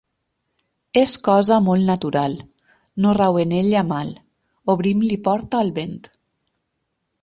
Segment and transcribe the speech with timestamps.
[1.01, 2.39] És cosa molt natural,
[3.05, 4.13] no rau en ella mal:
[4.77, 5.99] obrim-li porta al vent.